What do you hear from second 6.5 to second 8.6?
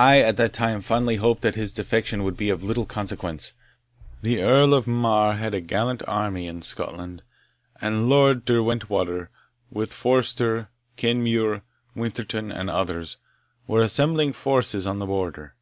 Scotland, and Lord